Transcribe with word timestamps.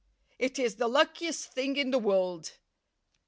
"It 0.39 0.57
is 0.57 0.77
the 0.77 0.87
luckiest 0.87 1.53
thing 1.53 1.75
in 1.75 1.91
the 1.91 1.99
world. 1.99 2.53